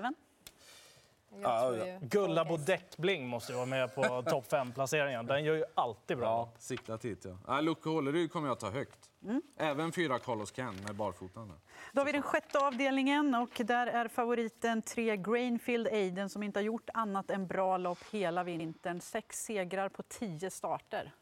Ja, 1.41 1.77
ja. 1.77 1.99
Gullabo 2.01 2.57
däckbling 2.57 3.29
måste 3.29 3.53
ju 3.53 3.57
vara 3.57 3.67
med 3.67 3.95
på 3.95 4.03
topp 4.27 4.53
5-placeringen. 4.53 5.27
Den 5.27 5.45
gör 5.45 5.55
ju 5.55 5.65
alltid 5.75 6.19
bra. 6.19 6.27
Ja, 6.27 6.53
siktat 6.59 7.05
hit 7.05 7.25
ja. 7.25 7.39
ja 7.47 7.61
Luke 7.61 7.89
Håleryd 7.89 8.33
kommer 8.33 8.49
jag 8.49 8.61
ta 8.61 8.71
högt. 8.71 9.11
Även 9.57 9.93
fyra 9.93 10.19
Carlos 10.19 10.53
Ken 10.53 10.75
med 10.87 10.95
barfotan. 10.95 11.53
Då 11.93 12.01
har 12.01 12.07
vi 12.07 12.13
den 12.13 12.23
sjätte 12.23 12.59
avdelningen 12.59 13.35
och 13.35 13.61
där 13.65 13.87
är 13.87 14.09
favoriten 14.09 14.83
tre 14.83 15.17
Grainfield 15.17 15.87
Aiden 15.87 16.29
som 16.29 16.43
inte 16.43 16.59
har 16.59 16.65
gjort 16.65 16.91
annat 16.95 17.31
än 17.31 17.47
bra 17.47 17.77
lopp 17.77 17.99
hela 18.11 18.45
vintern. 18.45 19.01
Sex 19.01 19.45
segrar 19.45 19.89
på 19.89 20.03
tio 20.03 20.51
starter. 20.51 21.13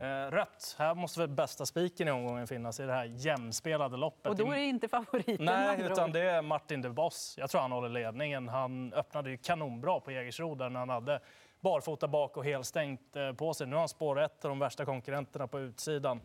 Eh, 0.00 0.30
rött. 0.30 0.76
Här 0.78 0.94
måste 0.94 1.20
väl 1.20 1.28
bästa 1.28 1.66
spiken 1.66 2.08
i 2.08 2.10
omgången 2.10 2.46
finnas 2.46 2.80
i 2.80 2.82
det 2.82 2.92
här 2.92 3.04
jämnspelade 3.04 3.96
loppet. 3.96 4.26
Och 4.26 4.36
då 4.36 4.52
är 4.52 4.56
det 4.56 4.64
inte 4.64 4.88
favoriten 4.88 5.44
Nej, 5.44 5.82
utan 5.82 6.12
det 6.12 6.20
är 6.20 6.42
Martin 6.42 6.82
de 6.82 6.88
Boss. 6.88 7.34
Jag 7.38 7.50
tror 7.50 7.60
han 7.60 7.72
håller 7.72 7.88
ledningen. 7.88 8.48
Han 8.48 8.92
öppnade 8.92 9.30
ju 9.30 9.36
kanonbra 9.36 10.00
på 10.00 10.12
Jägersro 10.12 10.54
där 10.54 10.70
när 10.70 10.80
han 10.80 10.88
hade 10.88 11.20
barfota 11.60 12.08
bak 12.08 12.36
och 12.36 12.44
helstängt 12.44 13.16
eh, 13.16 13.32
på 13.32 13.54
sig. 13.54 13.66
Nu 13.66 13.72
har 13.72 13.80
han 13.80 13.88
spår 13.88 14.20
ett 14.20 14.44
av 14.44 14.48
de 14.48 14.58
värsta 14.58 14.84
konkurrenterna 14.84 15.46
på 15.46 15.60
utsidan. 15.60 16.20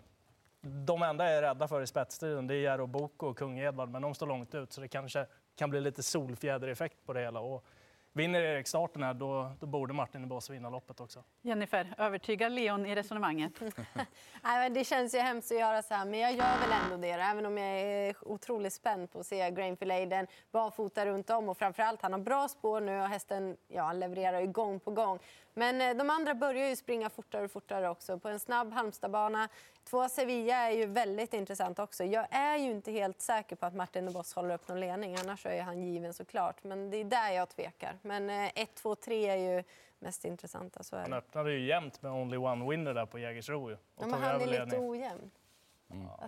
De 0.61 1.01
enda 1.01 1.25
jag 1.25 1.37
är 1.37 1.41
rädda 1.41 1.67
för 1.67 1.81
i 1.81 1.87
spetsstriden 1.87 2.47
det 2.47 2.55
är 2.55 2.61
Jaro 2.61 2.87
Boko 2.87 3.27
och 3.27 3.37
Kung 3.37 3.59
Edvard, 3.59 3.89
men 3.89 4.01
de 4.01 4.13
står 4.13 4.27
långt 4.27 4.55
ut 4.55 4.73
så 4.73 4.81
det 4.81 4.87
kanske 4.87 5.25
kan 5.55 5.69
bli 5.69 5.81
lite 5.81 6.03
solfjädereffekt 6.03 7.05
på 7.05 7.13
det 7.13 7.19
hela. 7.19 7.39
Och 7.39 7.65
vinner 8.13 8.41
Erik 8.41 8.67
starten 8.67 9.03
här, 9.03 9.13
då, 9.13 9.51
då 9.59 9.65
borde 9.65 9.93
Martin 9.93 10.21
de 10.21 10.27
Boss 10.27 10.49
vinna 10.49 10.69
loppet 10.69 10.99
också. 10.99 11.23
Jennifer, 11.41 11.93
övertygar 11.97 12.49
Leon 12.49 12.85
i 12.85 12.95
resonemanget? 12.95 13.53
Nej, 13.93 14.05
men 14.43 14.73
det 14.73 14.83
känns 14.83 15.15
ju 15.15 15.19
hemskt 15.19 15.51
att 15.51 15.59
göra 15.59 15.83
så 15.83 15.93
här, 15.93 16.05
men 16.05 16.19
jag 16.19 16.31
gör 16.31 16.59
väl 16.59 16.71
ändå 16.83 16.97
det. 16.97 17.11
Även 17.11 17.45
om 17.45 17.57
jag 17.57 17.79
är 17.79 18.15
otroligt 18.21 18.73
spänd 18.73 19.11
på 19.11 19.19
att 19.19 19.25
se 19.25 19.51
Grainfield 19.51 19.91
Aiden 19.91 20.27
barfota 20.51 21.05
runt 21.05 21.29
om. 21.29 21.49
Och 21.49 21.57
framförallt, 21.57 22.01
han 22.01 22.13
har 22.13 22.19
bra 22.19 22.47
spår 22.47 22.81
nu 22.81 23.01
och 23.01 23.07
hästen 23.07 23.57
ja, 23.67 23.83
han 23.83 23.99
levererar 23.99 24.41
ju 24.41 24.47
gång 24.47 24.79
på 24.79 24.91
gång. 24.91 25.19
Men 25.53 25.81
eh, 25.81 25.97
de 25.97 26.09
andra 26.09 26.35
börjar 26.35 26.69
ju 26.69 26.75
springa 26.75 27.09
fortare 27.09 27.45
och 27.45 27.51
fortare 27.51 27.89
också. 27.89 28.19
På 28.19 28.29
en 28.29 28.39
snabb 28.39 28.73
Halmstadbana. 28.73 29.49
Två 29.91 30.10
Sevilla 30.10 30.55
är 30.55 30.71
ju 30.71 30.86
väldigt 30.86 31.33
intressant 31.33 31.79
också. 31.79 32.03
Jag 32.03 32.27
är 32.31 32.57
ju 32.57 32.71
inte 32.71 32.91
helt 32.91 33.21
säker 33.21 33.55
på 33.55 33.65
att 33.65 33.75
Martin 33.75 34.05
de 34.05 34.12
Boss 34.12 34.33
håller 34.33 34.55
upp 34.55 34.67
någon 34.67 34.79
ledning. 34.79 35.15
Annars 35.15 35.45
är 35.45 35.62
han 35.62 35.83
given 35.83 36.13
såklart. 36.13 36.63
Men 36.63 36.89
det 36.89 36.98
är 36.98 37.03
där 37.03 37.31
jag 37.31 37.50
tvekar. 37.50 37.98
Men 38.01 38.29
1, 38.29 38.75
2, 38.75 38.95
3 38.95 39.27
är 39.29 39.36
ju 39.36 39.63
mest 40.00 40.25
intressanta. 40.25 40.83
Så 40.83 40.95
är 40.95 41.01
Han 41.01 41.12
det. 41.12 41.17
öppnade 41.17 41.51
ju 41.53 41.67
jämnt 41.67 42.01
med 42.01 42.12
Only 42.12 42.38
One 42.38 42.69
Winner 42.69 42.93
där 42.93 43.05
på 43.05 43.19
Jägersro 43.19 43.71
och 43.71 43.77
Ja, 44.00 44.07
men 44.07 44.21
han 44.21 44.41
är 44.41 44.48
lite 44.48 44.77
ojämn. 44.77 45.31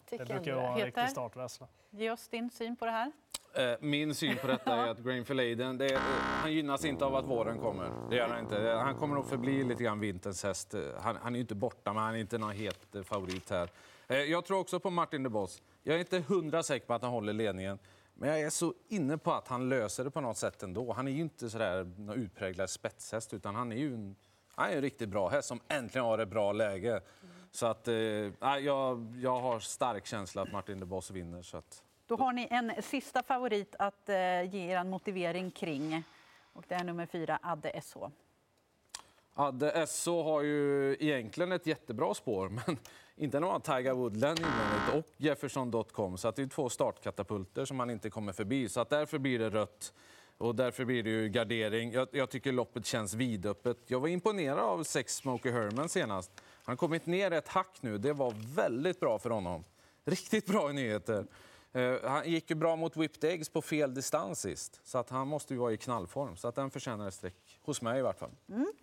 Jag 0.09 0.19
Det 0.19 0.25
brukar 0.25 0.55
vara 0.55 0.67
en 0.67 0.73
Peter? 0.75 0.85
riktig 0.85 1.09
startvessla. 1.09 1.67
Ge 1.89 2.11
oss 2.11 2.27
din 2.27 2.49
syn 2.49 2.75
på 2.75 2.85
det 2.85 2.91
här. 2.91 3.11
Eh, 3.55 3.77
Min 3.79 4.15
syn 4.15 4.37
på 4.41 4.47
detta 4.47 4.73
är 4.75 4.87
att 4.91 4.99
Grainfield 5.03 5.39
Aiden, 5.39 5.77
det 5.77 5.85
är, 5.85 5.93
eh, 5.93 5.99
han 6.41 6.53
gynnas 6.53 6.85
inte 6.85 7.05
av 7.05 7.15
att 7.15 7.25
våren 7.25 7.59
kommer. 7.59 7.91
Det 8.09 8.15
gör 8.15 8.27
han 8.29 8.39
inte. 8.39 8.61
Han 8.83 8.95
kommer 8.95 9.15
nog 9.15 9.25
förbli 9.29 9.63
lite 9.63 9.83
grann 9.83 9.99
vinterns 9.99 10.43
häst. 10.43 10.73
Eh, 10.73 10.81
Han, 11.01 11.15
han 11.21 11.33
är 11.33 11.37
ju 11.37 11.41
inte 11.41 11.55
borta, 11.55 11.93
men 11.93 12.03
han 12.03 12.15
är 12.15 12.19
inte 12.19 12.37
någon 12.37 12.51
het 12.51 12.95
eh, 12.95 13.03
favorit 13.03 13.49
här. 13.49 13.69
Eh, 14.07 14.17
Jag 14.17 14.45
tror 14.45 14.59
också 14.59 14.79
på 14.79 14.89
Martin 14.89 15.23
de 15.23 15.29
Boss. 15.29 15.61
Jag 15.83 15.95
är 15.95 15.99
inte 15.99 16.19
hundra 16.19 16.63
säker 16.63 16.85
på 16.87 16.93
att 16.93 17.01
han 17.01 17.11
håller 17.11 17.33
ledningen. 17.33 17.79
Men 18.13 18.29
jag 18.29 18.41
är 18.41 18.49
så 18.49 18.73
inne 18.87 19.17
på 19.17 19.31
att 19.33 19.47
han 19.47 19.69
löser 19.69 20.03
det 20.03 20.11
på 20.11 20.21
något 20.21 20.37
sätt 20.37 20.63
ändå. 20.63 20.93
Han 20.93 21.07
är 21.07 21.11
ju 21.11 21.21
inte 21.21 21.49
sådär 21.49 21.83
någon 21.97 22.15
utpräglad 22.17 22.69
spetshäst, 22.69 23.33
utan 23.33 23.55
han 23.55 23.71
är 23.71 23.75
ju 23.75 23.93
en, 23.93 24.15
han 24.55 24.69
är 24.71 24.75
en 24.75 24.81
riktigt 24.81 25.09
bra 25.09 25.29
häst 25.29 25.47
som 25.47 25.59
äntligen 25.67 26.05
har 26.05 26.17
ett 26.19 26.29
bra 26.29 26.51
läge. 26.51 27.01
Så 27.55 27.65
att, 27.65 27.87
eh, 27.87 27.95
jag, 28.41 29.15
jag 29.21 29.39
har 29.39 29.59
stark 29.59 30.05
känsla 30.05 30.41
att 30.41 30.51
Martin 30.51 30.79
de 30.79 30.85
Boss 30.85 31.11
vinner. 31.11 31.41
Så 31.41 31.57
att, 31.57 31.83
Då 32.07 32.15
har 32.15 32.33
ni 32.33 32.47
en 32.51 32.71
sista 32.81 33.23
favorit 33.23 33.75
att 33.79 34.09
eh, 34.09 34.15
ge 34.55 34.71
er 34.71 34.77
en 34.77 34.89
motivering 34.89 35.51
kring. 35.51 36.03
Och 36.53 36.63
det 36.67 36.75
är 36.75 36.83
nummer 36.83 37.05
fyra, 37.05 37.39
Adde 37.41 37.81
SH. 37.81 37.97
Adde 39.33 39.87
SO 39.87 40.23
har 40.23 40.41
ju 40.41 40.93
egentligen 40.99 41.51
ett 41.51 41.67
jättebra 41.67 42.13
spår, 42.13 42.49
men 42.67 42.77
inte 43.15 43.39
några 43.39 43.59
Tiger 43.59 43.93
Woodland 43.93 44.39
invändigt 44.39 44.93
och 44.93 45.13
Jefferson.com. 45.17 46.17
Så 46.17 46.27
att 46.27 46.35
det 46.35 46.41
är 46.41 46.47
två 46.47 46.69
startkatapulter 46.69 47.65
som 47.65 47.77
man 47.77 47.89
inte 47.89 48.09
kommer 48.09 48.33
förbi. 48.33 48.69
Så 48.69 48.81
att 48.81 48.89
därför 48.89 49.17
blir 49.17 49.39
det 49.39 49.49
rött 49.49 49.93
och 50.37 50.55
därför 50.55 50.85
blir 50.85 51.03
det 51.03 51.09
ju 51.09 51.29
gardering. 51.29 51.91
Jag, 51.91 52.07
jag 52.11 52.29
tycker 52.29 52.51
loppet 52.51 52.85
känns 52.85 53.13
vidöppet. 53.13 53.77
Jag 53.87 53.99
var 53.99 54.07
imponerad 54.07 54.59
av 54.59 54.83
sex 54.83 55.15
Smokey 55.15 55.51
Herman 55.51 55.89
senast. 55.89 56.31
Han 56.63 56.71
har 56.71 56.77
kommit 56.77 57.05
ner 57.05 57.31
ett 57.31 57.47
hack 57.47 57.77
nu. 57.81 57.97
Det 57.97 58.13
var 58.13 58.33
väldigt 58.55 58.99
bra 58.99 59.19
för 59.19 59.29
honom. 59.29 59.63
Riktigt 60.05 60.45
bra 60.45 60.71
nyheter. 60.71 61.25
Eh, 61.73 61.95
han 62.03 62.29
gick 62.29 62.49
ju 62.49 62.55
bra 62.55 62.75
mot 62.75 62.97
Whipped 62.97 63.29
Eggs 63.29 63.49
på 63.49 63.61
fel 63.61 63.93
distans 63.93 64.41
sist. 64.41 64.81
Så 64.83 64.97
att 64.97 65.09
han 65.09 65.27
måste 65.27 65.53
ju 65.53 65.59
vara 65.59 65.71
i 65.71 65.77
knallform. 65.77 66.37
Så 66.37 66.47
att 66.47 66.55
den 66.55 66.71
förtjänar 66.71 67.07
ett 67.07 67.13
streck. 67.13 67.59
Hos 67.61 67.81
mig 67.81 67.99
i 67.99 68.01
vart 68.01 68.19
fall. 68.19 68.31
Mm. 68.49 68.73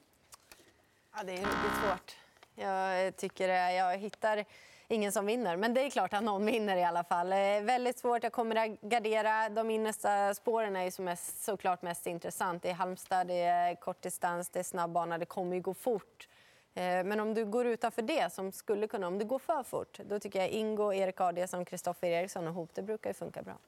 Ja, 1.17 1.23
det 1.23 1.33
är 1.33 1.37
riktigt 1.37 1.77
svårt. 1.85 2.17
Jag 2.55 3.17
tycker. 3.17 3.49
Jag 3.49 3.99
hittar 3.99 4.45
ingen 4.89 5.13
som 5.13 5.27
vinner. 5.27 5.57
Men 5.57 5.75
det 5.75 5.81
är 5.81 5.91
klart 5.91 6.13
att 6.13 6.23
någon 6.23 6.47
vinner 6.47 6.77
i 6.77 6.85
alla 6.85 7.05
fall. 7.05 7.33
Eh, 7.33 7.39
väldigt 7.63 7.99
svårt. 7.99 8.23
Jag 8.23 8.33
kommer 8.33 8.57
att 8.57 8.81
gardera. 8.81 9.49
De 9.49 9.71
innersta 9.71 10.35
spåren 10.35 10.77
är 10.77 10.85
ju 10.85 10.91
som 10.91 11.05
mest, 11.05 11.45
såklart 11.45 11.83
mest 11.83 12.07
intressant. 12.07 12.63
Det 12.63 12.71
är 12.71 12.75
Halmstad, 12.75 13.27
det 13.27 13.41
är 13.41 13.75
kortdistans, 13.75 14.49
det 14.49 14.59
är 14.59 14.63
snabbbana. 14.63 15.19
Det 15.19 15.27
kommer 15.27 15.57
ju 15.57 15.63
gå 15.63 15.75
fort. 15.75 16.29
Eh, 16.75 17.05
Men 17.05 17.21
om 17.21 17.35
du 17.35 17.45
går 17.45 17.67
utanför 17.67 18.03
det, 18.03 18.33
som 18.33 18.53
skulle 18.53 18.87
kunna, 18.87 19.07
om 19.07 19.19
det 19.19 19.25
går 19.25 19.39
för 19.39 19.63
fort, 19.63 19.99
då 20.05 20.19
tycker 20.19 20.39
jag 20.39 20.49
Ingo, 20.49 20.93
Erik 20.93 21.21
Adielsson, 21.21 21.65
Kristoffer 21.65 22.09
Eriksson 22.09 22.47
och 22.49 22.55
Hoop, 22.55 22.75
det 22.75 22.83
brukar 22.83 23.11
ju 23.11 23.15
funka 23.15 23.43
bra. 23.43 23.59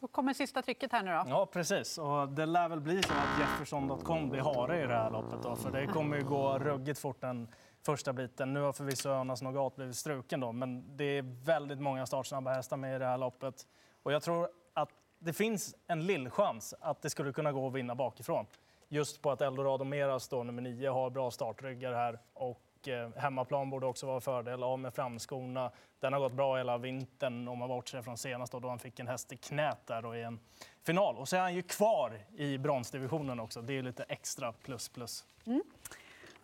Då 0.00 0.06
kommer 0.08 0.34
sista 0.34 0.62
trycket 0.62 0.92
här 0.92 1.02
nu 1.02 1.10
då. 1.10 1.24
Ja, 1.26 1.46
precis. 1.46 1.98
Och 1.98 2.28
det 2.28 2.46
lär 2.46 2.68
väl 2.68 2.80
bli 2.80 3.02
så 3.02 3.12
att 3.12 3.40
Jefferson.com 3.40 4.30
blir 4.30 4.40
hare 4.40 4.82
i 4.82 4.86
det 4.86 4.94
här 4.94 5.10
loppet. 5.10 5.42
Då, 5.42 5.56
för 5.56 5.70
det 5.70 5.86
kommer 5.86 6.16
ju 6.16 6.24
gå 6.24 6.58
ruggigt 6.58 6.98
fort 7.00 7.20
den 7.20 7.48
första 7.82 8.12
biten. 8.12 8.52
Nu 8.52 8.60
har 8.60 8.72
förvisso 8.72 9.08
Önas 9.08 9.42
Nogat 9.42 9.76
blivit 9.76 9.96
struken, 9.96 10.40
då, 10.40 10.52
men 10.52 10.96
det 10.96 11.04
är 11.04 11.44
väldigt 11.44 11.80
många 11.80 12.06
startsnabba 12.06 12.52
hästar 12.52 12.76
med 12.76 12.96
i 12.96 12.98
det 12.98 13.04
här 13.04 13.18
loppet. 13.18 13.66
Och 14.02 14.12
jag 14.12 14.22
tror 14.22 14.48
att 14.74 14.88
det 15.18 15.32
finns 15.32 15.74
en 15.86 16.06
lill 16.06 16.30
chans 16.30 16.74
att 16.80 17.02
det 17.02 17.10
skulle 17.10 17.32
kunna 17.32 17.52
gå 17.52 17.66
att 17.66 17.72
vinna 17.74 17.94
bakifrån. 17.94 18.46
Just 18.88 19.22
på 19.22 19.30
att 19.30 19.40
Eldorado 19.40 19.84
Meras, 19.84 20.28
då, 20.28 20.42
nummer 20.42 20.62
nio, 20.62 20.90
har 20.90 21.10
bra 21.10 21.30
startryggar 21.30 21.92
här. 21.92 22.18
Och 22.34 22.88
eh, 22.88 23.10
hemmaplan 23.16 23.70
borde 23.70 23.86
också 23.86 24.06
vara 24.06 24.16
en 24.16 24.20
fördel. 24.20 24.62
Av 24.62 24.78
med 24.78 24.94
framskorna. 24.94 25.70
Den 26.00 26.12
har 26.12 26.20
gått 26.20 26.32
bra 26.32 26.56
hela 26.56 26.78
vintern 26.78 27.48
om 27.48 27.58
man 27.58 27.68
bortser 27.68 28.02
från 28.02 28.18
senast 28.18 28.52
då, 28.52 28.60
då 28.60 28.68
han 28.68 28.78
fick 28.78 28.98
en 28.98 29.06
häst 29.06 29.32
i 29.32 29.36
knät 29.36 29.86
där 29.86 30.04
och 30.04 30.16
i 30.16 30.22
en 30.22 30.40
final. 30.86 31.16
Och 31.16 31.28
så 31.28 31.36
är 31.36 31.40
han 31.40 31.54
ju 31.54 31.62
kvar 31.62 32.20
i 32.36 32.58
bronsdivisionen 32.58 33.40
också. 33.40 33.62
Det 33.62 33.78
är 33.78 33.82
lite 33.82 34.02
extra 34.02 34.52
plus 34.52 34.88
plus. 34.88 35.24
Mm. 35.46 35.62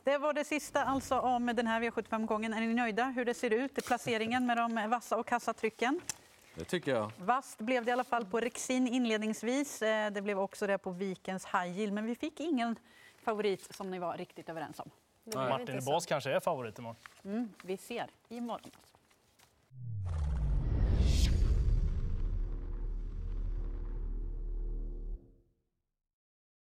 Det 0.04 0.18
var 0.18 0.32
det 0.32 0.44
sista 0.44 0.84
alltså 0.84 1.18
om 1.18 1.46
den 1.46 1.66
här 1.66 1.80
V75-gången. 1.80 2.54
Är 2.54 2.60
ni 2.60 2.74
nöjda 2.74 3.04
hur 3.04 3.24
det 3.24 3.34
ser 3.34 3.50
ut 3.50 3.78
i 3.78 3.82
placeringen 3.82 4.46
med 4.46 4.56
de 4.56 4.90
vassa 4.90 5.16
och 5.16 5.26
kassatrycken? 5.26 6.00
Det 6.54 6.64
tycker 6.64 6.94
jag. 6.94 7.10
Vasst 7.18 7.58
blev 7.58 7.84
det 7.84 7.88
i 7.88 7.92
alla 7.92 8.04
fall 8.04 8.24
på 8.24 8.40
Rexin 8.40 8.86
inledningsvis. 8.88 9.82
Eh, 9.82 10.10
Det 10.12 10.22
blev 10.22 10.38
också 10.40 10.66
det 10.66 10.78
på 10.78 10.90
Vikens 10.90 11.46
High 11.46 11.78
Yield. 11.78 11.92
Men 11.92 12.06
vi 12.06 12.14
fick 12.14 12.40
ingen 12.40 12.76
favorit 13.24 13.74
som 13.74 13.90
ni 13.90 13.98
var 13.98 14.16
riktigt 14.16 14.48
överens 14.48 14.80
om. 14.80 14.90
Martin. 15.34 15.84
Bås 15.84 16.06
kanske 16.06 16.30
är 16.32 16.40
favorit 16.40 16.78
imorgon. 16.78 16.96
Mm, 17.24 17.48
vi 17.62 17.76
ser 17.76 18.06
imorgon. 18.28 18.70